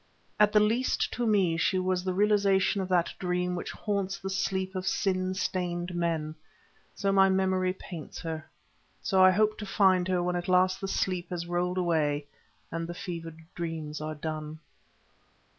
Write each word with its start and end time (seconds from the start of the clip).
At 0.39 0.51
the 0.51 0.59
least 0.59 1.11
to 1.13 1.27
me 1.27 1.57
she 1.57 1.77
was 1.77 2.03
the 2.03 2.13
realization 2.15 2.81
of 2.81 2.89
that 2.89 3.13
dream 3.19 3.53
which 3.53 3.69
haunts 3.69 4.17
the 4.17 4.31
sleep 4.31 4.73
of 4.73 4.87
sin 4.87 5.35
stained 5.35 5.93
men; 5.93 6.33
so 6.95 7.11
my 7.11 7.29
memory 7.29 7.71
paints 7.73 8.19
her, 8.21 8.49
so 9.03 9.23
I 9.23 9.29
hope 9.29 9.59
to 9.59 9.65
find 9.67 10.07
her 10.07 10.23
when 10.23 10.35
at 10.35 10.47
last 10.47 10.81
the 10.81 10.87
sleep 10.87 11.29
has 11.29 11.45
rolled 11.45 11.77
away 11.77 12.25
and 12.71 12.87
the 12.87 12.95
fevered 12.95 13.41
dreams 13.53 14.01
are 14.01 14.15
done. 14.15 14.57